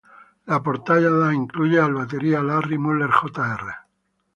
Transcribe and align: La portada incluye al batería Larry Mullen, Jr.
La 0.47 0.63
portada 0.63 1.31
incluye 1.31 1.79
al 1.79 1.93
batería 1.93 2.41
Larry 2.41 2.79
Mullen, 2.79 3.11
Jr. 3.11 3.59